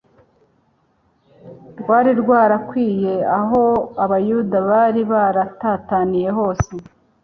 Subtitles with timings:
[1.79, 3.61] rwari rwarakwiriye aho
[4.03, 6.71] abayuda bari baratataniye hose,